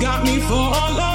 [0.00, 1.13] got me for a.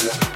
[0.00, 0.27] Yeah.